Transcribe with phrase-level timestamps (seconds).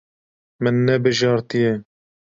[0.61, 1.71] Min nebijartiye.